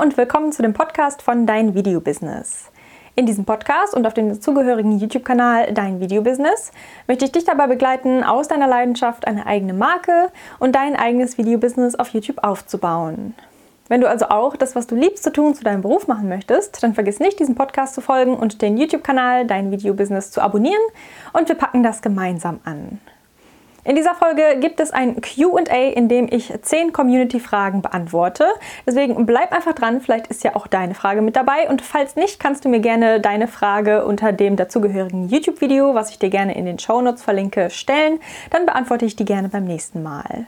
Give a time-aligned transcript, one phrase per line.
[0.00, 2.70] und willkommen zu dem Podcast von Dein Video Business.
[3.16, 6.72] In diesem Podcast und auf dem dazugehörigen YouTube-Kanal Dein Video Business
[7.06, 11.58] möchte ich dich dabei begleiten, aus deiner Leidenschaft eine eigene Marke und dein eigenes Video
[11.58, 13.34] Business auf YouTube aufzubauen.
[13.88, 16.82] Wenn du also auch das, was du liebst zu tun, zu deinem Beruf machen möchtest,
[16.82, 20.82] dann vergiss nicht, diesem Podcast zu folgen und den YouTube-Kanal Dein Video Business zu abonnieren
[21.34, 23.00] und wir packen das gemeinsam an.
[23.84, 28.46] In dieser Folge gibt es ein QA, in dem ich 10 Community-Fragen beantworte.
[28.86, 31.68] Deswegen bleib einfach dran, vielleicht ist ja auch deine Frage mit dabei.
[31.68, 36.18] Und falls nicht, kannst du mir gerne deine Frage unter dem dazugehörigen YouTube-Video, was ich
[36.18, 38.20] dir gerne in den Show Notes verlinke, stellen.
[38.50, 40.46] Dann beantworte ich die gerne beim nächsten Mal.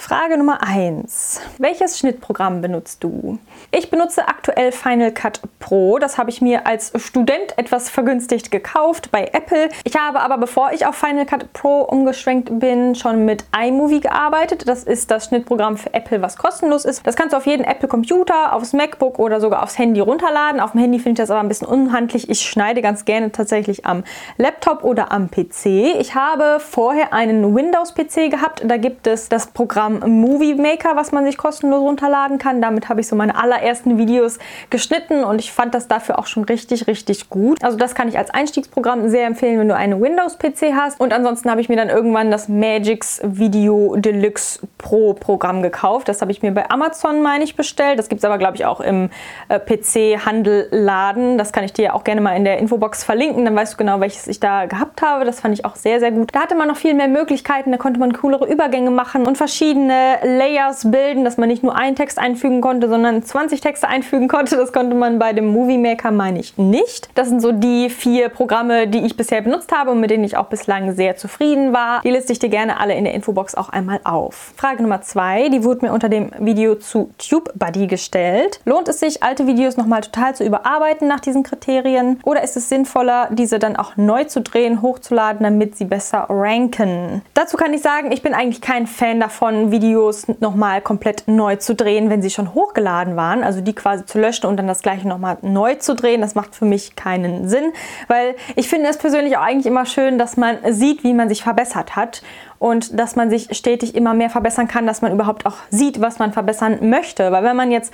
[0.00, 1.42] Frage Nummer 1.
[1.58, 3.38] Welches Schnittprogramm benutzt du?
[3.70, 5.98] Ich benutze aktuell Final Cut Pro.
[5.98, 9.68] Das habe ich mir als Student etwas vergünstigt gekauft bei Apple.
[9.84, 14.66] Ich habe aber, bevor ich auf Final Cut Pro umgeschwenkt bin, schon mit iMovie gearbeitet.
[14.66, 17.06] Das ist das Schnittprogramm für Apple, was kostenlos ist.
[17.06, 20.60] Das kannst du auf jeden Apple-Computer, aufs MacBook oder sogar aufs Handy runterladen.
[20.60, 22.30] Auf dem Handy finde ich das aber ein bisschen unhandlich.
[22.30, 24.02] Ich schneide ganz gerne tatsächlich am
[24.38, 25.66] Laptop oder am PC.
[26.00, 28.62] Ich habe vorher einen Windows-PC gehabt.
[28.64, 32.60] Da gibt es das Programm Programm Movie Maker, was man sich kostenlos runterladen kann.
[32.60, 34.38] Damit habe ich so meine allerersten Videos
[34.70, 37.62] geschnitten und ich fand das dafür auch schon richtig, richtig gut.
[37.62, 41.00] Also das kann ich als Einstiegsprogramm sehr empfehlen, wenn du einen Windows-PC hast.
[41.00, 46.08] Und ansonsten habe ich mir dann irgendwann das Magix Video Deluxe Pro Programm gekauft.
[46.08, 47.98] Das habe ich mir bei Amazon, meine ich, bestellt.
[47.98, 49.10] Das gibt es aber, glaube ich, auch im
[49.48, 51.38] äh, PC-Handel-Laden.
[51.38, 53.44] Das kann ich dir auch gerne mal in der Infobox verlinken.
[53.44, 55.24] Dann weißt du genau, welches ich da gehabt habe.
[55.24, 56.34] Das fand ich auch sehr, sehr gut.
[56.34, 57.72] Da hatte man noch viel mehr Möglichkeiten.
[57.72, 61.74] Da konnte man coolere Übergänge machen und verschiedene verschiedene Layers bilden, dass man nicht nur
[61.74, 64.56] einen Text einfügen konnte, sondern 20 Texte einfügen konnte.
[64.56, 67.08] Das konnte man bei dem Movie Maker, meine ich, nicht.
[67.14, 70.36] Das sind so die vier Programme, die ich bisher benutzt habe und mit denen ich
[70.36, 72.00] auch bislang sehr zufrieden war.
[72.02, 74.52] Die liste ich dir gerne alle in der Infobox auch einmal auf.
[74.56, 78.60] Frage Nummer zwei, die wurde mir unter dem Video zu TubeBuddy gestellt.
[78.64, 82.20] Lohnt es sich, alte Videos nochmal total zu überarbeiten nach diesen Kriterien?
[82.24, 87.22] Oder ist es sinnvoller, diese dann auch neu zu drehen, hochzuladen, damit sie besser ranken?
[87.34, 91.74] Dazu kann ich sagen, ich bin eigentlich kein Fan davon, Videos nochmal komplett neu zu
[91.74, 93.44] drehen, wenn sie schon hochgeladen waren.
[93.44, 96.20] Also die quasi zu löschen und dann das gleiche nochmal neu zu drehen.
[96.20, 97.72] Das macht für mich keinen Sinn,
[98.08, 101.42] weil ich finde es persönlich auch eigentlich immer schön, dass man sieht, wie man sich
[101.42, 102.22] verbessert hat
[102.58, 106.18] und dass man sich stetig immer mehr verbessern kann, dass man überhaupt auch sieht, was
[106.18, 107.30] man verbessern möchte.
[107.30, 107.92] Weil wenn man jetzt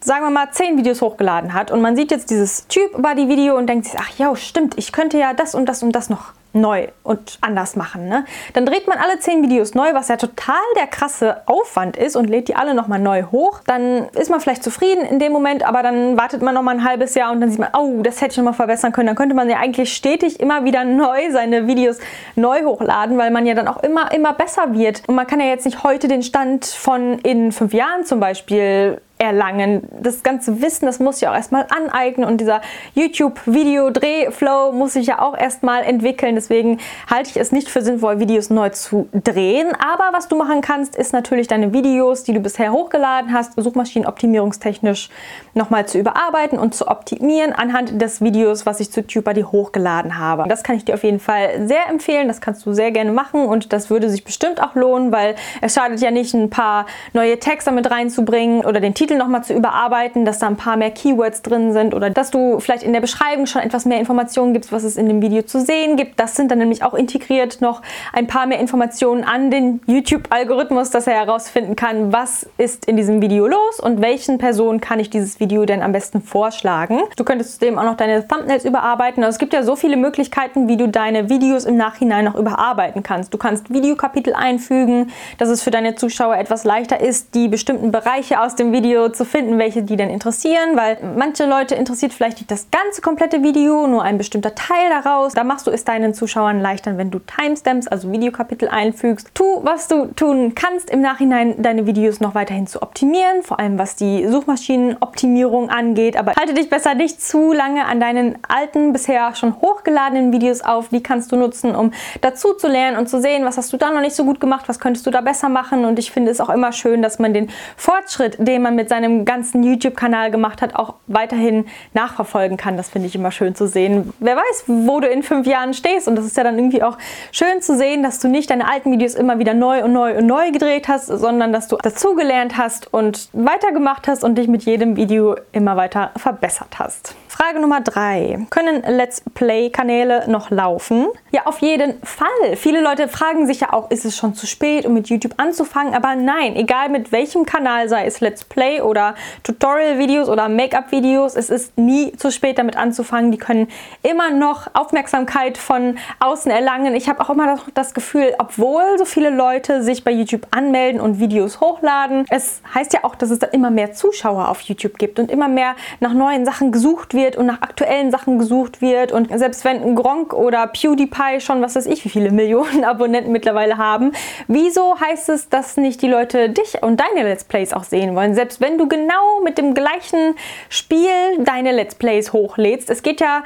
[0.00, 3.56] sagen wir mal, zehn Videos hochgeladen hat und man sieht jetzt dieses Typ Body Video
[3.56, 6.32] und denkt sich, ach ja, stimmt, ich könnte ja das und das und das noch
[6.52, 8.08] neu und anders machen.
[8.08, 8.24] Ne?
[8.54, 12.28] Dann dreht man alle zehn Videos neu, was ja total der krasse Aufwand ist und
[12.28, 13.60] lädt die alle nochmal neu hoch.
[13.66, 17.14] Dann ist man vielleicht zufrieden in dem Moment, aber dann wartet man nochmal ein halbes
[17.14, 19.08] Jahr und dann sieht man, oh, das hätte ich nochmal verbessern können.
[19.08, 21.98] Dann könnte man ja eigentlich stetig immer wieder neu seine Videos
[22.34, 25.02] neu hochladen, weil man ja dann auch immer, immer besser wird.
[25.06, 29.00] Und man kann ja jetzt nicht heute den Stand von in fünf Jahren zum Beispiel
[29.18, 29.88] erlangen.
[30.00, 32.60] Das ganze Wissen, das muss ich auch erstmal aneignen und dieser
[32.94, 36.36] YouTube-Video-Drehflow muss sich ja auch erstmal entwickeln.
[36.36, 36.78] Deswegen
[37.10, 39.68] halte ich es nicht für sinnvoll, Videos neu zu drehen.
[39.74, 45.10] Aber was du machen kannst, ist natürlich deine Videos, die du bisher hochgeladen hast, suchmaschinenoptimierungstechnisch
[45.54, 50.44] nochmal zu überarbeiten und zu optimieren anhand des Videos, was ich zu TubeBuddy hochgeladen habe.
[50.48, 52.28] Das kann ich dir auf jeden Fall sehr empfehlen.
[52.28, 55.74] Das kannst du sehr gerne machen und das würde sich bestimmt auch lohnen, weil es
[55.74, 59.54] schadet ja nicht, ein paar neue Texte mit reinzubringen oder den Titel Titel nochmal zu
[59.54, 63.00] überarbeiten, dass da ein paar mehr Keywords drin sind oder dass du vielleicht in der
[63.00, 66.20] Beschreibung schon etwas mehr Informationen gibst, was es in dem Video zu sehen gibt.
[66.20, 67.80] Das sind dann nämlich auch integriert noch
[68.12, 73.22] ein paar mehr Informationen an den YouTube-Algorithmus, dass er herausfinden kann, was ist in diesem
[73.22, 77.00] Video los und welchen Personen kann ich dieses Video denn am besten vorschlagen.
[77.16, 79.24] Du könntest zudem auch noch deine Thumbnails überarbeiten.
[79.24, 83.02] Also es gibt ja so viele Möglichkeiten, wie du deine Videos im Nachhinein noch überarbeiten
[83.02, 83.32] kannst.
[83.32, 88.40] Du kannst Videokapitel einfügen, dass es für deine Zuschauer etwas leichter ist, die bestimmten Bereiche
[88.40, 92.38] aus dem Video Video zu finden, welche die denn interessieren, weil manche Leute interessiert vielleicht
[92.38, 95.34] nicht das ganze komplette Video, nur ein bestimmter Teil daraus.
[95.34, 99.30] Da machst du es deinen Zuschauern leichter, wenn du Timestamps, also Videokapitel einfügst.
[99.34, 103.78] Tu, was du tun kannst, im Nachhinein deine Videos noch weiterhin zu optimieren, vor allem
[103.78, 106.16] was die Suchmaschinenoptimierung angeht.
[106.16, 110.88] Aber halte dich besser nicht zu lange an deinen alten, bisher schon hochgeladenen Videos auf.
[110.88, 113.90] Die kannst du nutzen, um dazu zu lernen und zu sehen, was hast du da
[113.90, 115.84] noch nicht so gut gemacht, was könntest du da besser machen.
[115.84, 119.24] Und ich finde es auch immer schön, dass man den Fortschritt, den man mit seinem
[119.24, 122.76] ganzen YouTube-Kanal gemacht hat, auch weiterhin nachverfolgen kann.
[122.76, 124.12] Das finde ich immer schön zu sehen.
[124.20, 126.08] Wer weiß, wo du in fünf Jahren stehst.
[126.08, 126.98] Und das ist ja dann irgendwie auch
[127.32, 130.26] schön zu sehen, dass du nicht deine alten Videos immer wieder neu und neu und
[130.26, 134.96] neu gedreht hast, sondern dass du dazugelernt hast und weitergemacht hast und dich mit jedem
[134.96, 137.14] Video immer weiter verbessert hast.
[137.40, 138.46] Frage Nummer drei.
[138.50, 141.06] Können Let's Play-Kanäle noch laufen?
[141.30, 142.56] Ja, auf jeden Fall.
[142.56, 145.94] Viele Leute fragen sich ja auch, ist es schon zu spät, um mit YouTube anzufangen?
[145.94, 149.14] Aber nein, egal mit welchem Kanal, sei es Let's Play oder
[149.44, 153.30] Tutorial-Videos oder Make-up-Videos, es ist nie zu spät, damit anzufangen.
[153.30, 153.68] Die können
[154.02, 156.96] immer noch Aufmerksamkeit von außen erlangen.
[156.96, 161.20] Ich habe auch immer das Gefühl, obwohl so viele Leute sich bei YouTube anmelden und
[161.20, 165.20] Videos hochladen, es heißt ja auch, dass es dann immer mehr Zuschauer auf YouTube gibt
[165.20, 169.12] und immer mehr nach neuen Sachen gesucht wird und nach aktuellen Sachen gesucht wird.
[169.12, 173.78] Und selbst wenn Gronk oder PewDiePie schon, was weiß ich, wie viele Millionen Abonnenten mittlerweile
[173.78, 174.12] haben,
[174.46, 178.34] wieso heißt es, dass nicht die Leute dich und deine Let's Plays auch sehen wollen?
[178.34, 180.34] Selbst wenn du genau mit dem gleichen
[180.68, 181.08] Spiel
[181.40, 182.90] deine Let's Plays hochlädst.
[182.90, 183.42] Es geht ja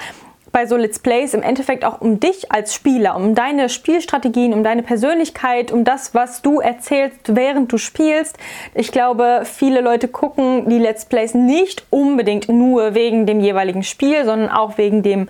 [0.52, 4.62] bei so Let's Plays im Endeffekt auch um dich als Spieler, um deine Spielstrategien, um
[4.62, 8.36] deine Persönlichkeit, um das, was du erzählst, während du spielst.
[8.74, 14.24] Ich glaube, viele Leute gucken die Let's Plays nicht unbedingt nur wegen dem jeweiligen Spiel,
[14.24, 15.28] sondern auch wegen dem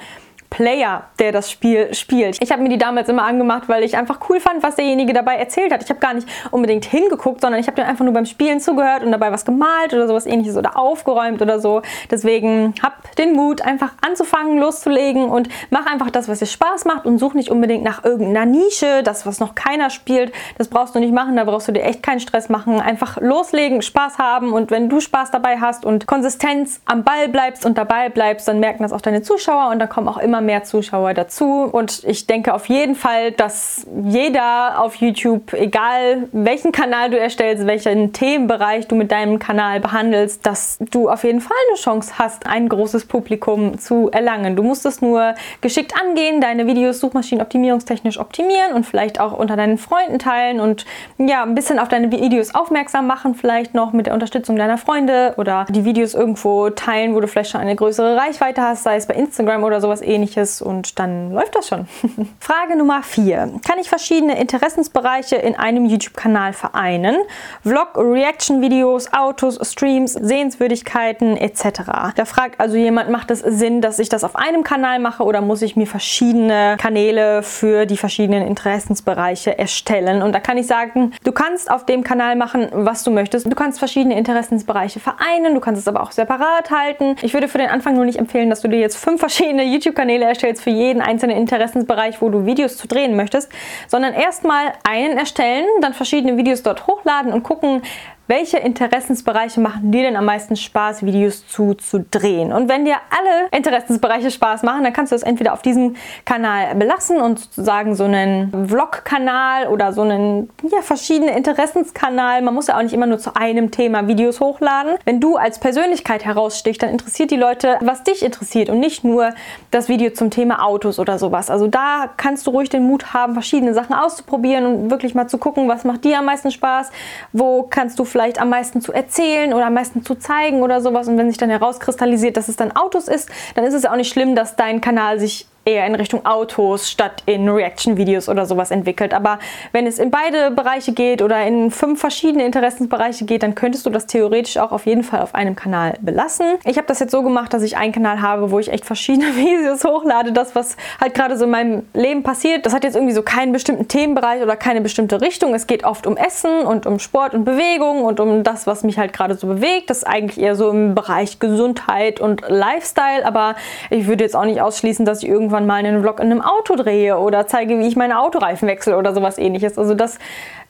[0.52, 2.36] Player, der das Spiel spielt.
[2.42, 5.36] Ich habe mir die damals immer angemacht, weil ich einfach cool fand, was derjenige dabei
[5.36, 5.82] erzählt hat.
[5.82, 9.02] Ich habe gar nicht unbedingt hingeguckt, sondern ich habe dem einfach nur beim Spielen zugehört
[9.02, 11.80] und dabei was gemalt oder sowas ähnliches oder aufgeräumt oder so.
[12.10, 17.06] Deswegen hab den Mut, einfach anzufangen, loszulegen und mach einfach das, was dir Spaß macht
[17.06, 20.34] und such nicht unbedingt nach irgendeiner Nische, das, was noch keiner spielt.
[20.58, 22.78] Das brauchst du nicht machen, da brauchst du dir echt keinen Stress machen.
[22.78, 27.64] Einfach loslegen, Spaß haben und wenn du Spaß dabei hast und Konsistenz am Ball bleibst
[27.64, 30.64] und dabei bleibst, dann merken das auch deine Zuschauer und dann kommen auch immer mehr
[30.64, 31.64] Zuschauer dazu.
[31.64, 37.66] Und ich denke auf jeden Fall, dass jeder auf YouTube, egal welchen Kanal du erstellst,
[37.66, 42.46] welchen Themenbereich du mit deinem Kanal behandelst, dass du auf jeden Fall eine Chance hast,
[42.46, 44.56] ein großes Publikum zu erlangen.
[44.56, 49.78] Du musst es nur geschickt angehen, deine Videos suchmaschinenoptimierungstechnisch optimieren und vielleicht auch unter deinen
[49.78, 50.84] Freunden teilen und
[51.18, 55.34] ja, ein bisschen auf deine Videos aufmerksam machen, vielleicht noch mit der Unterstützung deiner Freunde
[55.36, 59.06] oder die Videos irgendwo teilen, wo du vielleicht schon eine größere Reichweite hast, sei es
[59.06, 61.86] bei Instagram oder sowas ähnliches ähnliches und dann läuft das schon.
[62.40, 63.60] Frage Nummer 4.
[63.66, 67.16] Kann ich verschiedene Interessensbereiche in einem YouTube-Kanal vereinen?
[67.62, 71.82] Vlog, Reaction-Videos, Autos, Streams, Sehenswürdigkeiten etc.
[72.16, 75.40] Da fragt also jemand, macht es Sinn, dass ich das auf einem Kanal mache oder
[75.40, 80.22] muss ich mir verschiedene Kanäle für die verschiedenen Interessensbereiche erstellen?
[80.22, 83.46] Und da kann ich sagen, du kannst auf dem Kanal machen, was du möchtest.
[83.46, 87.16] Du kannst verschiedene Interessensbereiche vereinen, du kannst es aber auch separat halten.
[87.22, 90.21] Ich würde für den Anfang nur nicht empfehlen, dass du dir jetzt fünf verschiedene YouTube-Kanäle
[90.22, 93.50] Kanäle erstellst für jeden einzelnen Interessensbereich, wo du Videos zu drehen möchtest,
[93.88, 97.82] sondern erstmal einen erstellen, dann verschiedene Videos dort hochladen und gucken,
[98.28, 102.52] welche Interessensbereiche machen dir denn am meisten Spaß, Videos zu, zu drehen?
[102.52, 106.74] Und wenn dir alle Interessensbereiche Spaß machen, dann kannst du das entweder auf diesem Kanal
[106.76, 112.42] belassen und sozusagen so einen Vlog-Kanal oder so einen ja, verschiedene Interessenskanal.
[112.42, 114.96] Man muss ja auch nicht immer nur zu einem Thema Videos hochladen.
[115.04, 119.30] Wenn du als Persönlichkeit herausstichst, dann interessiert die Leute, was dich interessiert und nicht nur
[119.70, 121.50] das Video zum Thema Autos oder sowas.
[121.50, 125.38] Also da kannst du ruhig den Mut haben, verschiedene Sachen auszuprobieren und wirklich mal zu
[125.38, 126.90] gucken, was macht dir am meisten Spaß,
[127.32, 131.08] wo kannst du vielleicht am meisten zu erzählen oder am meisten zu zeigen oder sowas.
[131.08, 133.96] Und wenn sich dann herauskristallisiert, dass es dann Autos ist, dann ist es ja auch
[133.96, 138.70] nicht schlimm, dass dein Kanal sich eher in Richtung Autos statt in Reaction-Videos oder sowas
[138.70, 139.14] entwickelt.
[139.14, 139.38] Aber
[139.70, 143.90] wenn es in beide Bereiche geht oder in fünf verschiedene Interessensbereiche geht, dann könntest du
[143.90, 146.46] das theoretisch auch auf jeden Fall auf einem Kanal belassen.
[146.64, 149.26] Ich habe das jetzt so gemacht, dass ich einen Kanal habe, wo ich echt verschiedene
[149.36, 150.32] Videos hochlade.
[150.32, 153.52] Das, was halt gerade so in meinem Leben passiert, das hat jetzt irgendwie so keinen
[153.52, 155.54] bestimmten Themenbereich oder keine bestimmte Richtung.
[155.54, 158.98] Es geht oft um Essen und um Sport und Bewegung und um das, was mich
[158.98, 159.90] halt gerade so bewegt.
[159.90, 163.24] Das ist eigentlich eher so im Bereich Gesundheit und Lifestyle.
[163.24, 163.54] Aber
[163.90, 166.40] ich würde jetzt auch nicht ausschließen, dass ich irgendwo irgendwann mal einen Vlog in einem
[166.40, 169.78] Auto drehe oder zeige, wie ich meine Autoreifen wechsle oder sowas ähnliches.
[169.78, 170.18] Also das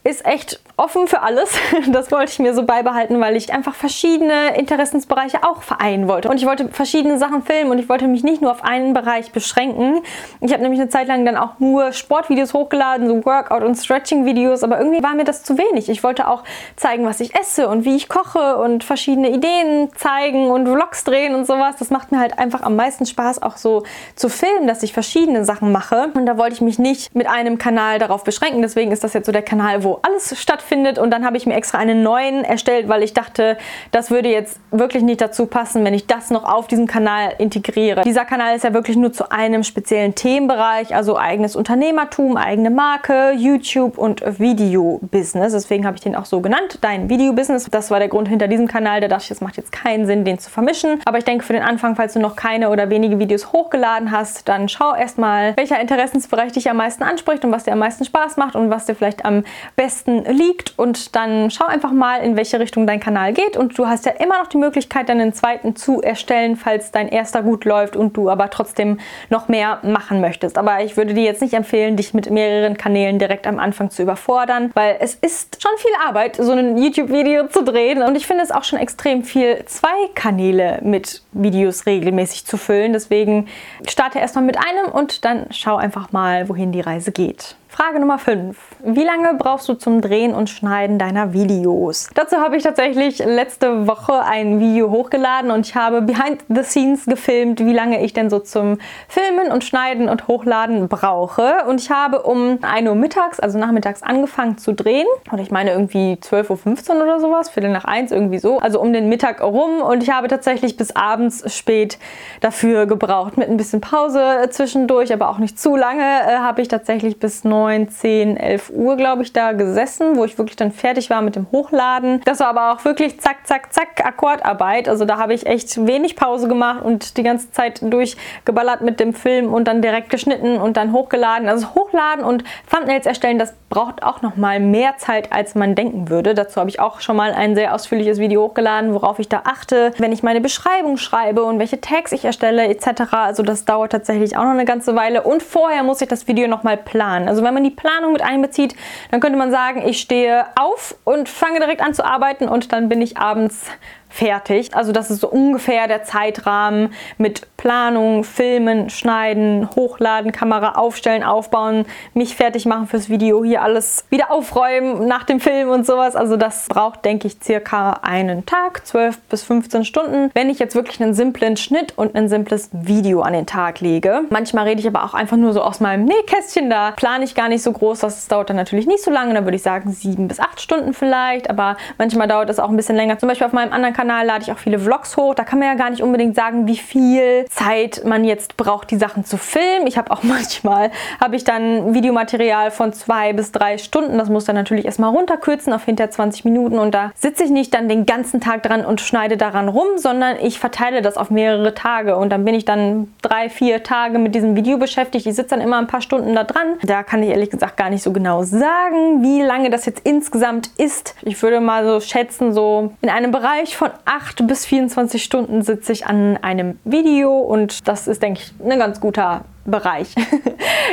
[0.04, 1.52] ist echt offen für alles.
[1.92, 6.28] Das wollte ich mir so beibehalten, weil ich einfach verschiedene Interessensbereiche auch vereinen wollte.
[6.28, 9.32] Und ich wollte verschiedene Sachen filmen und ich wollte mich nicht nur auf einen Bereich
[9.32, 10.00] beschränken.
[10.40, 14.62] Ich habe nämlich eine Zeit lang dann auch nur Sportvideos hochgeladen, so Workout- und Stretching-Videos,
[14.62, 15.88] aber irgendwie war mir das zu wenig.
[15.88, 16.44] Ich wollte auch
[16.76, 21.34] zeigen, was ich esse und wie ich koche und verschiedene Ideen zeigen und Vlogs drehen
[21.34, 21.76] und sowas.
[21.78, 23.82] Das macht mir halt einfach am meisten Spaß, auch so
[24.14, 26.10] zu filmen, dass ich verschiedene Sachen mache.
[26.14, 28.62] Und da wollte ich mich nicht mit einem Kanal darauf beschränken.
[28.62, 30.98] Deswegen ist das jetzt so der Kanal, wo alles stattfindet.
[30.98, 33.56] Und dann habe ich mir extra einen neuen erstellt, weil ich dachte,
[33.90, 38.02] das würde jetzt wirklich nicht dazu passen, wenn ich das noch auf diesem Kanal integriere.
[38.02, 43.32] Dieser Kanal ist ja wirklich nur zu einem speziellen Themenbereich, also eigenes Unternehmertum, eigene Marke,
[43.36, 45.52] YouTube und Video-Business.
[45.52, 47.66] Deswegen habe ich den auch so genannt, dein Video-Business.
[47.70, 49.00] Das war der Grund hinter diesem Kanal.
[49.00, 51.00] Da dachte ich, es macht jetzt keinen Sinn, den zu vermischen.
[51.04, 54.48] Aber ich denke, für den Anfang, falls du noch keine oder wenige Videos hochgeladen hast,
[54.48, 58.36] dann schau erstmal, welcher Interessensbereich dich am meisten anspricht und was dir am meisten Spaß
[58.36, 59.44] macht und was dir vielleicht am
[59.76, 63.76] besten besten liegt und dann schau einfach mal, in welche Richtung dein Kanal geht und
[63.76, 67.64] du hast ja immer noch die Möglichkeit, deinen zweiten zu erstellen, falls dein erster gut
[67.64, 70.56] läuft und du aber trotzdem noch mehr machen möchtest.
[70.56, 74.02] Aber ich würde dir jetzt nicht empfehlen, dich mit mehreren Kanälen direkt am Anfang zu
[74.02, 78.44] überfordern, weil es ist schon viel Arbeit, so ein YouTube-Video zu drehen und ich finde
[78.44, 82.92] es auch schon extrem viel, zwei Kanäle mit Videos regelmäßig zu füllen.
[82.92, 83.48] Deswegen
[83.88, 87.56] starte erstmal mit einem und dann schau einfach mal, wohin die Reise geht.
[87.72, 88.54] Frage Nummer 5.
[88.84, 92.10] Wie lange brauchst du zum Drehen und Schneiden deiner Videos?
[92.14, 97.06] Dazu habe ich tatsächlich letzte Woche ein Video hochgeladen und ich habe behind the scenes
[97.06, 98.76] gefilmt, wie lange ich denn so zum
[99.08, 101.64] Filmen und Schneiden und Hochladen brauche.
[101.66, 105.06] Und ich habe um 1 Uhr mittags, also nachmittags, angefangen zu drehen.
[105.30, 108.58] Und ich meine irgendwie 12.15 Uhr oder sowas, Viertel nach eins, irgendwie so.
[108.58, 109.80] Also um den Mittag rum.
[109.80, 111.98] Und ich habe tatsächlich bis abends spät
[112.42, 113.38] dafür gebraucht.
[113.38, 117.44] Mit ein bisschen Pause zwischendurch, aber auch nicht zu lange, äh, habe ich tatsächlich bis
[117.44, 121.22] 9 9, 10, 11 Uhr, glaube ich, da gesessen, wo ich wirklich dann fertig war
[121.22, 122.20] mit dem Hochladen.
[122.24, 124.88] Das war aber auch wirklich zack, zack, zack, Akkordarbeit.
[124.88, 129.14] Also da habe ich echt wenig Pause gemacht und die ganze Zeit durchgeballert mit dem
[129.14, 131.48] Film und dann direkt geschnitten und dann hochgeladen.
[131.48, 136.08] Also Hochladen und Thumbnails erstellen, das braucht auch noch mal mehr Zeit, als man denken
[136.08, 136.34] würde.
[136.34, 139.92] Dazu habe ich auch schon mal ein sehr ausführliches Video hochgeladen, worauf ich da achte,
[139.98, 143.12] wenn ich meine Beschreibung schreibe und welche Tags ich erstelle etc.
[143.12, 146.48] Also das dauert tatsächlich auch noch eine ganze Weile und vorher muss ich das Video
[146.48, 147.28] noch mal planen.
[147.28, 148.74] Also wenn wenn man die Planung mit einbezieht,
[149.10, 152.88] dann könnte man sagen, ich stehe auf und fange direkt an zu arbeiten und dann
[152.88, 153.66] bin ich abends
[154.12, 154.74] fertig.
[154.74, 161.86] Also das ist so ungefähr der Zeitrahmen mit Planung, Filmen, Schneiden, Hochladen, Kamera aufstellen, aufbauen,
[162.12, 166.14] mich fertig machen fürs Video, hier alles wieder aufräumen nach dem Film und sowas.
[166.14, 170.74] Also das braucht, denke ich, circa einen Tag, 12 bis 15 Stunden, wenn ich jetzt
[170.74, 174.22] wirklich einen simplen Schnitt und ein simples Video an den Tag lege.
[174.30, 177.48] Manchmal rede ich aber auch einfach nur so aus meinem Nähkästchen, da plane ich gar
[177.48, 180.28] nicht so groß, das dauert dann natürlich nicht so lange, da würde ich sagen sieben
[180.28, 183.18] bis acht Stunden vielleicht, aber manchmal dauert es auch ein bisschen länger.
[183.18, 185.32] Zum Beispiel auf meinem anderen Kanal Kanal lade ich auch viele Vlogs hoch.
[185.32, 188.96] Da kann man ja gar nicht unbedingt sagen, wie viel Zeit man jetzt braucht, die
[188.96, 189.86] Sachen zu filmen.
[189.86, 190.90] Ich habe auch manchmal,
[191.20, 194.18] habe ich dann Videomaterial von zwei bis drei Stunden.
[194.18, 196.80] Das muss dann natürlich erstmal runterkürzen auf hinter 20 Minuten.
[196.80, 200.36] Und da sitze ich nicht dann den ganzen Tag dran und schneide daran rum, sondern
[200.40, 202.16] ich verteile das auf mehrere Tage.
[202.16, 205.26] Und dann bin ich dann drei, vier Tage mit diesem Video beschäftigt.
[205.26, 206.74] Ich sitze dann immer ein paar Stunden da dran.
[206.82, 210.70] Da kann ich ehrlich gesagt gar nicht so genau sagen, wie lange das jetzt insgesamt
[210.76, 211.14] ist.
[211.22, 215.92] Ich würde mal so schätzen, so in einem Bereich von 8 bis 24 Stunden sitze
[215.92, 220.14] ich an einem Video und das ist, denke ich, ein ganz guter Bereich.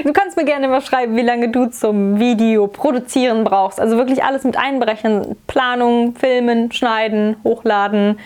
[0.04, 3.82] Du kannst mir gerne mal schreiben, wie lange du zum Video produzieren brauchst.
[3.82, 5.36] Also wirklich alles mit einberechnen.
[5.48, 8.18] Planung, Filmen, Schneiden, Hochladen,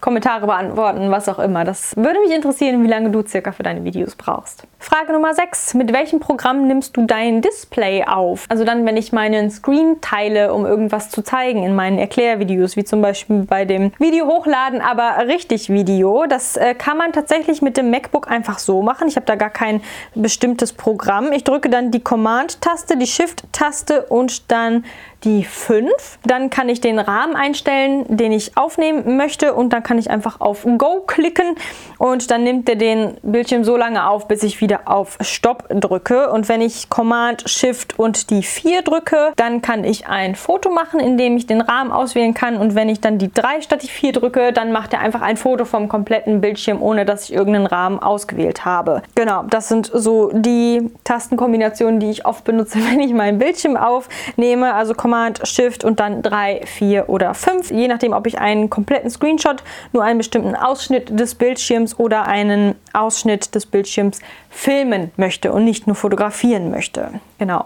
[0.00, 1.64] Kommentare beantworten, was auch immer.
[1.64, 4.64] Das würde mich interessieren, wie lange du circa für deine Videos brauchst.
[4.82, 5.74] Frage Nummer 6.
[5.74, 8.46] Mit welchem Programm nimmst du dein Display auf?
[8.48, 12.84] Also dann, wenn ich meinen Screen teile, um irgendwas zu zeigen in meinen Erklärvideos, wie
[12.84, 16.24] zum Beispiel bei dem Video hochladen, aber richtig Video.
[16.26, 19.06] Das äh, kann man tatsächlich mit dem MacBook einfach so machen.
[19.06, 19.82] Ich habe da gar kein
[20.14, 21.30] bestimmtes Programm.
[21.32, 24.86] Ich drücke dann die Command-Taste, die Shift-Taste und dann
[25.24, 25.90] die 5.
[26.24, 30.40] Dann kann ich den Rahmen einstellen, den ich aufnehmen möchte und dann kann ich einfach
[30.40, 31.56] auf Go klicken
[31.98, 35.66] und dann nimmt er den Bildschirm so lange auf, bis ich wieder wieder auf Stopp
[35.68, 36.30] drücke.
[36.30, 41.00] Und wenn ich Command, Shift und die 4 drücke, dann kann ich ein Foto machen,
[41.00, 42.56] indem ich den Rahmen auswählen kann.
[42.56, 45.36] Und wenn ich dann die 3 statt die 4 drücke, dann macht er einfach ein
[45.36, 49.02] Foto vom kompletten Bildschirm, ohne dass ich irgendeinen Rahmen ausgewählt habe.
[49.16, 54.74] Genau, das sind so die Tastenkombinationen, die ich oft benutze, wenn ich meinen Bildschirm aufnehme.
[54.74, 57.72] Also Command, Shift und dann 3, 4 oder 5.
[57.72, 62.76] Je nachdem, ob ich einen kompletten Screenshot, nur einen bestimmten Ausschnitt des Bildschirms oder einen
[62.92, 64.20] Ausschnitt des Bildschirms
[64.60, 67.12] filmen möchte und nicht nur fotografieren möchte.
[67.38, 67.64] Genau.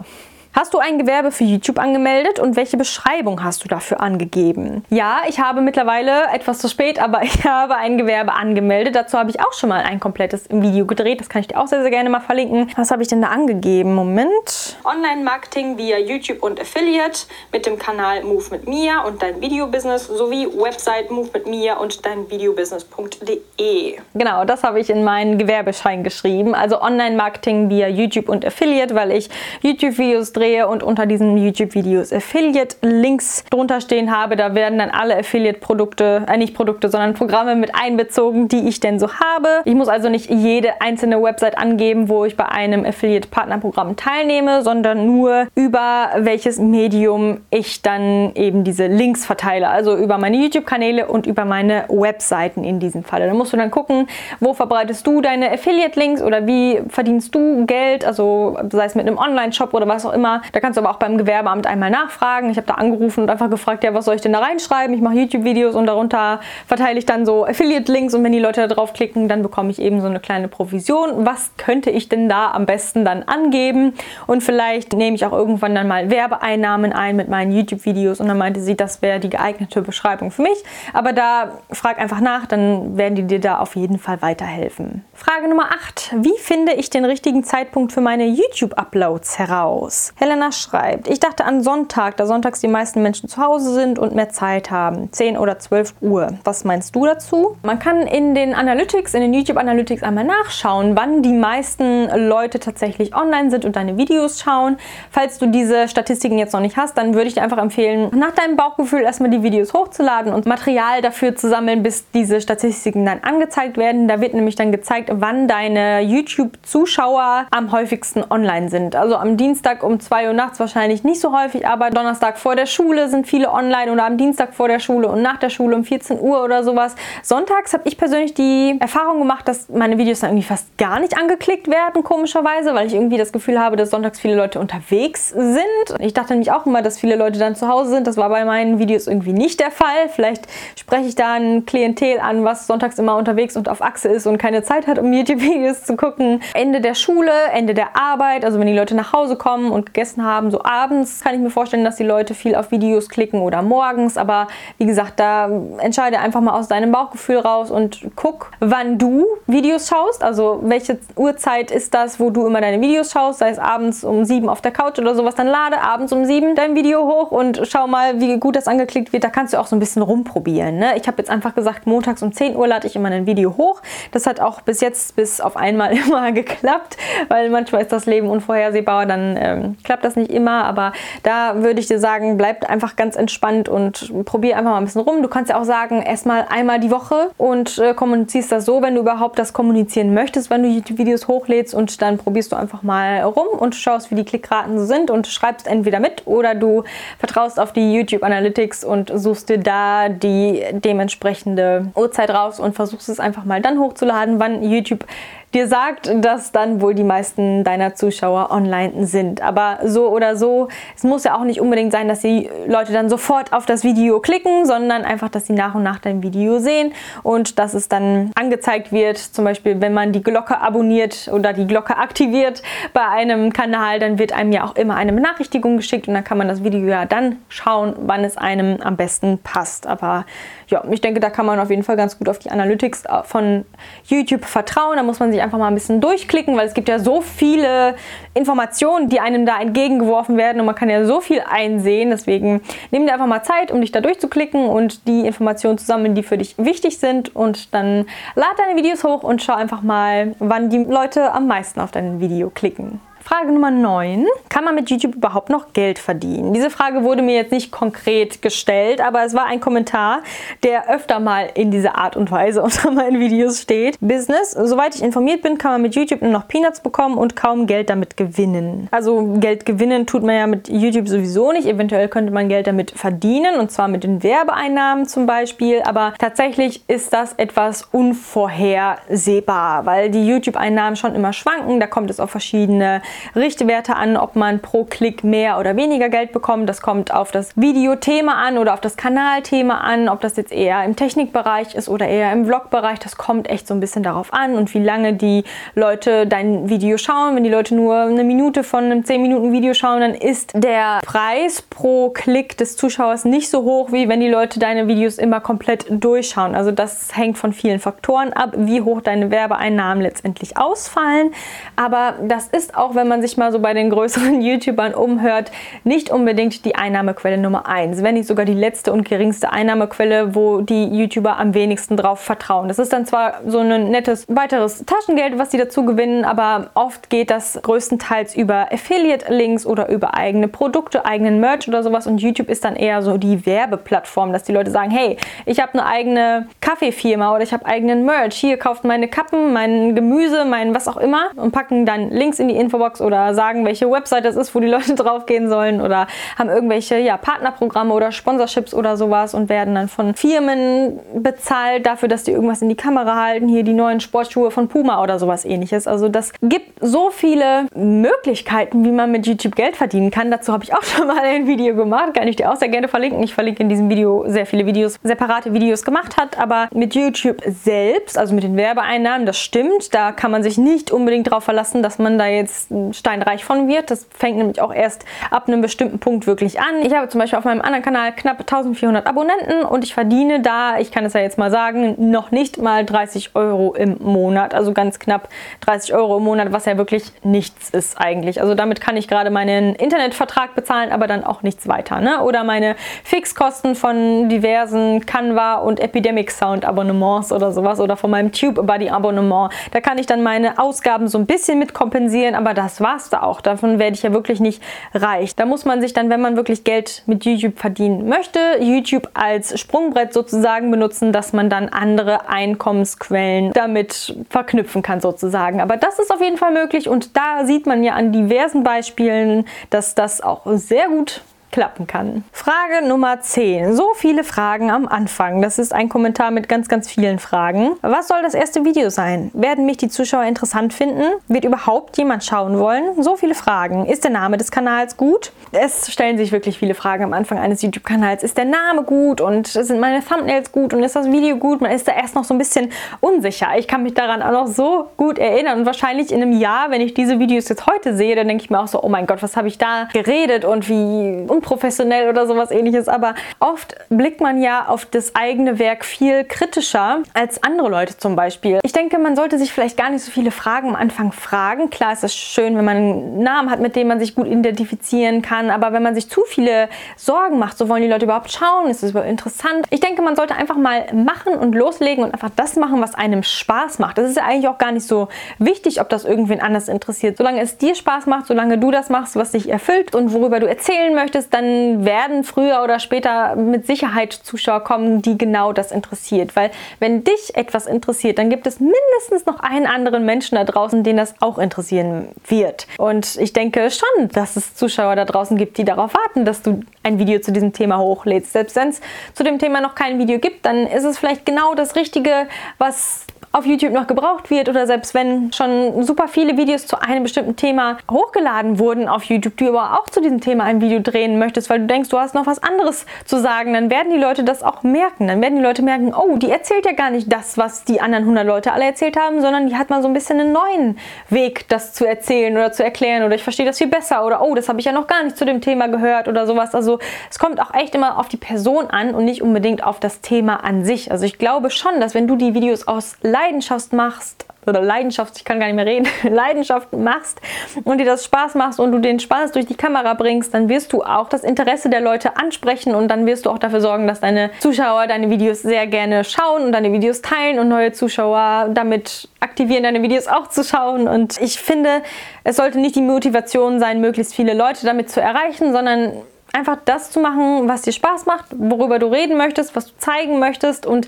[0.55, 4.85] Hast du ein Gewerbe für YouTube angemeldet und welche Beschreibung hast du dafür angegeben?
[4.89, 8.95] Ja, ich habe mittlerweile etwas zu spät, aber ich habe ein Gewerbe angemeldet.
[8.95, 11.19] Dazu habe ich auch schon mal ein komplettes Video gedreht.
[11.19, 12.71] Das kann ich dir auch sehr, sehr gerne mal verlinken.
[12.77, 13.95] Was habe ich denn da angegeben?
[13.95, 14.77] Moment.
[14.85, 20.47] Online-Marketing via YouTube und Affiliate mit dem Kanal Move mit Mia und dein Videobusiness sowie
[20.47, 23.97] Website Move mit Mia und dein Videobusiness.de.
[24.13, 26.55] Genau, das habe ich in meinen Gewerbeschein geschrieben.
[26.55, 29.29] Also Online-Marketing via YouTube und Affiliate, weil ich
[29.61, 34.35] YouTube-Videos drehe drehe und unter diesen YouTube-Videos Affiliate-Links drunter stehen habe.
[34.35, 38.99] Da werden dann alle Affiliate-Produkte, äh nicht Produkte, sondern Programme mit einbezogen, die ich denn
[38.99, 39.61] so habe.
[39.65, 45.05] Ich muss also nicht jede einzelne Website angeben, wo ich bei einem Affiliate-Partnerprogramm teilnehme, sondern
[45.05, 49.69] nur über welches Medium ich dann eben diese Links verteile.
[49.69, 53.27] Also über meine YouTube-Kanäle und über meine Webseiten in diesem Falle.
[53.27, 54.07] Da musst du dann gucken,
[54.39, 59.17] wo verbreitest du deine Affiliate-Links oder wie verdienst du Geld, also sei es mit einem
[59.17, 62.49] Online-Shop oder was auch immer Da kannst du aber auch beim Gewerbeamt einmal nachfragen.
[62.49, 64.95] Ich habe da angerufen und einfach gefragt, ja, was soll ich denn da reinschreiben?
[64.95, 68.73] Ich mache YouTube-Videos und darunter verteile ich dann so Affiliate-Links und wenn die Leute da
[68.73, 71.25] draufklicken, dann bekomme ich eben so eine kleine Provision.
[71.25, 73.93] Was könnte ich denn da am besten dann angeben?
[74.27, 78.37] Und vielleicht nehme ich auch irgendwann dann mal Werbeeinnahmen ein mit meinen YouTube-Videos und dann
[78.37, 80.63] meinte sie, das wäre die geeignete Beschreibung für mich.
[80.93, 85.03] Aber da frag einfach nach, dann werden die dir da auf jeden Fall weiterhelfen.
[85.13, 86.15] Frage Nummer 8.
[86.17, 90.13] Wie finde ich den richtigen Zeitpunkt für meine YouTube-Uploads heraus?
[90.25, 94.15] Helena schreibt, ich dachte an Sonntag, da sonntags die meisten Menschen zu Hause sind und
[94.15, 95.11] mehr Zeit haben.
[95.11, 96.29] 10 oder 12 Uhr.
[96.43, 97.57] Was meinst du dazu?
[97.61, 102.59] Man kann in den Analytics, in den YouTube Analytics einmal nachschauen, wann die meisten Leute
[102.59, 104.77] tatsächlich online sind und deine Videos schauen.
[105.11, 108.31] Falls du diese Statistiken jetzt noch nicht hast, dann würde ich dir einfach empfehlen, nach
[108.31, 113.19] deinem Bauchgefühl erstmal die Videos hochzuladen und Material dafür zu sammeln, bis diese Statistiken dann
[113.21, 114.07] angezeigt werden.
[114.07, 118.95] Da wird nämlich dann gezeigt, wann deine YouTube-Zuschauer am häufigsten online sind.
[118.95, 122.65] Also am Dienstag um 2 Uhr nachts wahrscheinlich nicht so häufig, aber Donnerstag vor der
[122.65, 125.83] Schule sind viele online oder am Dienstag vor der Schule und nach der Schule um
[125.83, 126.95] 14 Uhr oder sowas.
[127.23, 131.17] Sonntags habe ich persönlich die Erfahrung gemacht, dass meine Videos dann irgendwie fast gar nicht
[131.17, 135.65] angeklickt werden, komischerweise, weil ich irgendwie das Gefühl habe, dass sonntags viele Leute unterwegs sind.
[135.99, 138.07] Ich dachte nämlich auch immer, dass viele Leute dann zu Hause sind.
[138.07, 140.09] Das war bei meinen Videos irgendwie nicht der Fall.
[140.09, 140.47] Vielleicht
[140.77, 144.37] spreche ich da ein Klientel an, was sonntags immer unterwegs und auf Achse ist und
[144.37, 146.41] keine Zeit hat, um YouTube-Videos zu gucken.
[146.53, 150.23] Ende der Schule, Ende der Arbeit, also wenn die Leute nach Hause kommen und gegessen
[150.23, 153.61] haben, so abends kann ich mir vorstellen, dass die Leute viel auf Videos klicken oder
[153.61, 154.17] morgens.
[154.17, 154.47] Aber
[154.77, 155.49] wie gesagt, da
[155.79, 160.21] entscheide einfach mal aus deinem Bauchgefühl raus und guck, wann du Videos schaust.
[160.21, 164.25] Also welche Uhrzeit ist das, wo du immer deine Videos schaust, sei es abends um
[164.25, 167.61] sieben auf der Couch oder sowas, dann lade abends um sieben dein Video hoch und
[167.63, 169.23] schau mal, wie gut das angeklickt wird.
[169.23, 170.77] Da kannst du auch so ein bisschen rumprobieren.
[170.77, 170.97] Ne?
[170.97, 173.81] Ich habe jetzt einfach gesagt, montags um 10 Uhr lade ich immer ein Video hoch.
[174.11, 176.97] Das hat auch bis jetzt, bis auf einmal immer geklappt,
[177.29, 180.65] weil manchmal ist das Leben unvorhersehbar, dann ähm, klappt das nicht immer.
[180.65, 180.91] Aber
[181.23, 185.01] da würde ich dir sagen, bleib einfach ganz entspannt und probier einfach mal ein bisschen
[185.01, 185.21] rum.
[185.21, 188.95] Du kannst ja auch sagen, erstmal einmal die Woche und äh, kommunizierst das so, wenn
[188.95, 192.83] du überhaupt das kommunizieren möchtest, wenn du die Videos hochlädst und dann probierst du einfach
[192.83, 196.83] mal rum und schaust, wie die Klickraten so sind und schreibst entweder mit oder du
[197.19, 203.09] vertraust auf die YouTube Analytics und suchst dir da die dementsprechende Uhrzeit raus und versuchst
[203.09, 205.05] es einfach mal dann hochzuladen, wann YouTube
[205.55, 209.41] dir sagt, dass dann wohl die meisten deiner Zuschauer online sind.
[209.41, 213.09] Aber so oder so, es muss ja auch nicht unbedingt sein, dass die Leute dann
[213.09, 216.91] sofort auf das Video klicken, sondern einfach, dass sie nach und nach dein Video sehen
[217.23, 219.17] und dass es dann angezeigt wird.
[219.17, 222.61] Zum Beispiel, wenn man die Glocke abonniert oder die Glocke aktiviert
[222.93, 226.37] bei einem Kanal, dann wird einem ja auch immer eine Benachrichtigung geschickt und dann kann
[226.37, 229.87] man das Video ja dann schauen, wann es einem am besten passt.
[229.87, 230.25] Aber
[230.67, 233.63] ja, ich denke, da kann man auf jeden Fall ganz gut auf die Analytics von
[234.03, 234.97] YouTube vertrauen.
[234.97, 237.95] Da muss man sich einfach mal ein bisschen durchklicken, weil es gibt ja so viele
[238.33, 242.09] Informationen, die einem da entgegengeworfen werden und man kann ja so viel einsehen.
[242.09, 246.15] Deswegen nimm dir einfach mal Zeit, um dich da durchzuklicken und die Informationen zu sammeln,
[246.15, 248.05] die für dich wichtig sind und dann
[248.35, 252.19] lad deine Videos hoch und schau einfach mal, wann die Leute am meisten auf dein
[252.19, 252.99] Video klicken.
[253.25, 254.27] Frage Nummer 9.
[254.49, 256.53] Kann man mit YouTube überhaupt noch Geld verdienen?
[256.53, 260.21] Diese Frage wurde mir jetzt nicht konkret gestellt, aber es war ein Kommentar,
[260.61, 263.97] der öfter mal in dieser Art und Weise unter meinen Videos steht.
[263.99, 264.51] Business.
[264.51, 267.89] Soweit ich informiert bin, kann man mit YouTube nur noch Peanuts bekommen und kaum Geld
[267.89, 268.89] damit gewinnen.
[268.91, 271.67] Also Geld gewinnen tut man ja mit YouTube sowieso nicht.
[271.67, 275.81] Eventuell könnte man Geld damit verdienen und zwar mit den Werbeeinnahmen zum Beispiel.
[275.81, 281.79] Aber tatsächlich ist das etwas unvorhersehbar, weil die YouTube-Einnahmen schon immer schwanken.
[281.79, 283.01] Da kommt es auf verschiedene
[283.35, 286.69] Richtwerte an, ob man pro Klick mehr oder weniger Geld bekommt.
[286.69, 290.83] Das kommt auf das Videothema an oder auf das Kanalthema an, ob das jetzt eher
[290.83, 292.99] im Technikbereich ist oder eher im Vlogbereich.
[292.99, 295.43] Das kommt echt so ein bisschen darauf an und wie lange die
[295.75, 297.35] Leute dein Video schauen.
[297.35, 300.99] Wenn die Leute nur eine Minute von einem 10 Minuten Video schauen, dann ist der
[301.05, 305.39] Preis pro Klick des Zuschauers nicht so hoch, wie wenn die Leute deine Videos immer
[305.39, 306.55] komplett durchschauen.
[306.55, 311.31] Also das hängt von vielen Faktoren ab, wie hoch deine Werbeeinnahmen letztendlich ausfallen.
[311.75, 315.51] Aber das ist auch, wenn wenn man sich mal so bei den größeren YouTubern umhört,
[315.83, 320.61] nicht unbedingt die Einnahmequelle Nummer 1, wenn nicht sogar die letzte und geringste Einnahmequelle, wo
[320.61, 322.67] die YouTuber am wenigsten drauf vertrauen.
[322.67, 327.11] Das ist dann zwar so ein nettes weiteres Taschengeld, was sie dazu gewinnen, aber oft
[327.11, 332.07] geht das größtenteils über Affiliate-Links oder über eigene Produkte, eigenen Merch oder sowas.
[332.07, 335.73] Und YouTube ist dann eher so die Werbeplattform, dass die Leute sagen, hey, ich habe
[335.73, 340.73] eine eigene Kaffeefirma oder ich habe eigenen Merch, hier kauft meine Kappen, mein Gemüse, mein
[340.73, 344.25] was auch immer und packen dann Links in die Infobox Blogs oder sagen, welche Website
[344.25, 348.97] das ist, wo die Leute draufgehen sollen oder haben irgendwelche ja, Partnerprogramme oder Sponsorships oder
[348.97, 353.47] sowas und werden dann von Firmen bezahlt dafür, dass die irgendwas in die Kamera halten.
[353.47, 355.87] Hier die neuen Sportschuhe von Puma oder sowas ähnliches.
[355.87, 360.31] Also das gibt so viele Möglichkeiten, wie man mit YouTube Geld verdienen kann.
[360.31, 362.13] Dazu habe ich auch schon mal ein Video gemacht.
[362.13, 363.21] Kann ich dir auch sehr gerne verlinken.
[363.23, 366.37] Ich verlinke in diesem Video sehr viele Videos, separate Videos gemacht hat.
[366.39, 369.93] Aber mit YouTube selbst, also mit den Werbeeinnahmen, das stimmt.
[369.93, 373.91] Da kann man sich nicht unbedingt darauf verlassen, dass man da jetzt steinreich von wird.
[373.91, 376.81] Das fängt nämlich auch erst ab einem bestimmten Punkt wirklich an.
[376.83, 380.77] Ich habe zum Beispiel auf meinem anderen Kanal knapp 1400 Abonnenten und ich verdiene da,
[380.77, 384.53] ich kann es ja jetzt mal sagen, noch nicht mal 30 Euro im Monat.
[384.53, 385.29] Also ganz knapp
[385.61, 388.41] 30 Euro im Monat, was ja wirklich nichts ist eigentlich.
[388.41, 391.99] Also damit kann ich gerade meinen Internetvertrag bezahlen, aber dann auch nichts weiter.
[392.01, 392.21] Ne?
[392.21, 398.31] Oder meine Fixkosten von diversen Canva und Epidemic Sound Abonnements oder sowas oder von meinem
[398.31, 399.51] Tube Buddy Abonnement.
[399.71, 403.21] Da kann ich dann meine Ausgaben so ein bisschen mit kompensieren, aber das war's da
[403.21, 403.41] auch.
[403.41, 404.61] Davon werde ich ja wirklich nicht
[404.93, 405.35] reich.
[405.35, 409.59] Da muss man sich dann, wenn man wirklich Geld mit YouTube verdienen möchte, YouTube als
[409.59, 415.61] Sprungbrett sozusagen benutzen, dass man dann andere Einkommensquellen damit verknüpfen kann sozusagen.
[415.61, 419.45] Aber das ist auf jeden Fall möglich und da sieht man ja an diversen Beispielen,
[419.69, 421.21] dass das auch sehr gut
[421.55, 422.25] klappen kann.
[422.33, 423.77] Frage Nummer 10.
[423.77, 425.41] So viele Fragen am Anfang.
[425.41, 427.77] Das ist ein Kommentar mit ganz, ganz vielen Fragen.
[427.81, 429.31] Was soll das erste Video sein?
[429.33, 431.03] Werden mich die Zuschauer interessant finden?
[431.29, 433.01] Wird überhaupt jemand schauen wollen?
[433.01, 433.85] So viele Fragen.
[433.85, 435.31] Ist der Name des Kanals gut?
[435.53, 438.23] Es stellen sich wirklich viele Fragen am Anfang eines YouTube-Kanals.
[438.23, 441.61] Ist der Name gut und sind meine Thumbnails gut und ist das Video gut?
[441.61, 443.47] Man ist da erst noch so ein bisschen unsicher.
[443.57, 446.81] Ich kann mich daran auch noch so gut erinnern und wahrscheinlich in einem Jahr, wenn
[446.81, 449.23] ich diese Videos jetzt heute sehe, dann denke ich mir auch so, oh mein Gott,
[449.23, 452.87] was habe ich da geredet und wie unprofessionell oder sowas ähnliches.
[452.87, 458.15] Aber oft blickt man ja auf das eigene Werk viel kritischer als andere Leute zum
[458.15, 458.59] Beispiel.
[458.63, 461.69] Ich denke, man sollte sich vielleicht gar nicht so viele Fragen am Anfang fragen.
[461.69, 465.21] Klar ist es schön, wenn man einen Namen hat, mit dem man sich gut identifizieren
[465.21, 465.49] kann.
[465.49, 468.83] Aber wenn man sich zu viele Sorgen macht, so wollen die Leute überhaupt schauen, ist
[468.83, 469.67] es überhaupt interessant.
[469.69, 473.23] Ich denke, man sollte einfach mal machen und loslegen und einfach das machen, was einem
[473.23, 473.97] Spaß macht.
[473.97, 477.17] Das ist ja eigentlich auch gar nicht so wichtig, ob das irgendwen anders interessiert.
[477.17, 480.47] Solange es dir Spaß macht, solange du das machst, was dich erfüllt und worüber du
[480.47, 486.35] erzählen möchtest, dann werden früher oder später mit Sicherheit Zuschauer kommen, die genau das interessiert.
[486.37, 490.83] Weil wenn dich etwas interessiert, dann gibt es mindestens noch einen anderen Menschen da draußen,
[490.83, 492.67] den das auch interessieren wird.
[492.77, 496.61] Und ich denke schon, dass es Zuschauer da draußen gibt, die darauf warten, dass du
[496.83, 498.31] ein Video zu diesem Thema hochlädst.
[498.31, 498.79] Selbst wenn es
[499.13, 502.27] zu dem Thema noch kein Video gibt, dann ist es vielleicht genau das Richtige,
[502.59, 507.03] was auf YouTube noch gebraucht wird oder selbst wenn schon super viele Videos zu einem
[507.03, 511.19] bestimmten Thema hochgeladen wurden auf YouTube, du aber auch zu diesem Thema ein Video drehen
[511.19, 514.23] möchtest, weil du denkst, du hast noch was anderes zu sagen, dann werden die Leute
[514.23, 515.07] das auch merken.
[515.07, 518.05] Dann werden die Leute merken, oh, die erzählt ja gar nicht das, was die anderen
[518.05, 520.77] 100 Leute alle erzählt haben, sondern die hat mal so ein bisschen einen neuen
[521.09, 524.33] Weg, das zu erzählen oder zu erklären oder ich verstehe das viel besser oder oh,
[524.33, 526.55] das habe ich ja noch gar nicht zu dem Thema gehört oder sowas.
[526.55, 529.99] Also es kommt auch echt immer auf die Person an und nicht unbedingt auf das
[529.99, 530.89] Thema an sich.
[530.89, 535.17] Also ich glaube schon, dass wenn du die Videos aus Leidenschaft Leidenschaft machst, oder Leidenschaft,
[535.17, 537.19] ich kann gar nicht mehr reden, Leidenschaft machst
[537.63, 540.71] und dir das Spaß machst und du den Spaß durch die Kamera bringst, dann wirst
[540.71, 544.01] du auch das Interesse der Leute ansprechen und dann wirst du auch dafür sorgen, dass
[544.01, 549.09] deine Zuschauer deine Videos sehr gerne schauen und deine Videos teilen und neue Zuschauer damit
[549.19, 550.87] aktivieren, deine Videos auch zu schauen.
[550.87, 551.81] Und ich finde,
[552.23, 555.93] es sollte nicht die Motivation sein, möglichst viele Leute damit zu erreichen, sondern
[556.33, 560.19] einfach das zu machen, was dir Spaß macht, worüber du reden möchtest, was du zeigen
[560.19, 560.87] möchtest und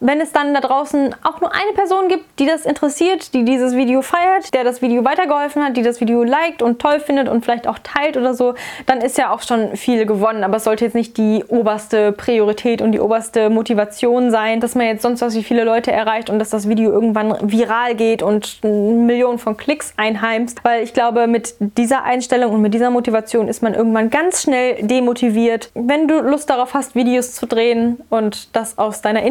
[0.00, 3.74] wenn es dann da draußen auch nur eine Person gibt, die das interessiert, die dieses
[3.74, 7.44] Video feiert, der das Video weitergeholfen hat, die das Video liked und toll findet und
[7.44, 8.54] vielleicht auch teilt oder so,
[8.86, 10.44] dann ist ja auch schon viel gewonnen.
[10.44, 14.86] Aber es sollte jetzt nicht die oberste Priorität und die oberste Motivation sein, dass man
[14.86, 18.62] jetzt sonst was wie viele Leute erreicht und dass das Video irgendwann viral geht und
[18.62, 20.62] Millionen von Klicks einheimst.
[20.62, 24.82] Weil ich glaube, mit dieser Einstellung und mit dieser Motivation ist man irgendwann ganz schnell
[24.82, 25.70] demotiviert.
[25.74, 29.22] Wenn du Lust darauf hast, Videos zu drehen und das aus deiner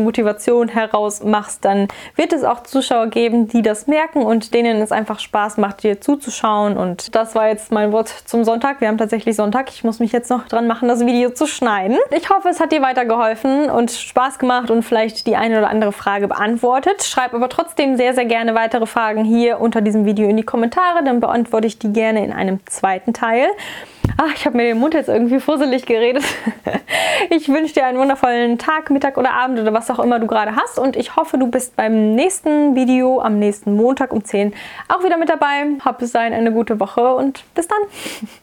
[0.00, 4.80] intrinsischen Motivation heraus machst, dann wird es auch Zuschauer geben, die das merken und denen
[4.82, 6.76] es einfach Spaß macht, dir zuzuschauen.
[6.76, 8.80] Und das war jetzt mein Wort zum Sonntag.
[8.80, 9.70] Wir haben tatsächlich Sonntag.
[9.70, 11.98] Ich muss mich jetzt noch dran machen, das Video zu schneiden.
[12.10, 15.92] Ich hoffe, es hat dir weitergeholfen und Spaß gemacht und vielleicht die eine oder andere
[15.92, 17.02] Frage beantwortet.
[17.02, 21.04] Schreib aber trotzdem sehr, sehr gerne weitere Fragen hier unter diesem Video in die Kommentare.
[21.04, 23.46] Dann beantworte ich die gerne in einem zweiten Teil.
[24.16, 26.24] Ach, ich habe mir den Mund jetzt irgendwie fusselig geredet.
[27.28, 30.56] Ich wünsche dir einen wundervollen Tag, Mittag oder Abend oder was auch immer du gerade
[30.56, 30.78] hast.
[30.78, 34.54] Und ich hoffe, du bist beim nächsten Video am nächsten Montag um 10
[34.88, 35.66] auch wieder mit dabei.
[35.84, 37.78] Hab bis dahin eine gute Woche und bis dann.